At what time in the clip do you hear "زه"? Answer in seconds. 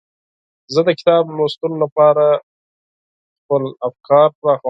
0.73-0.79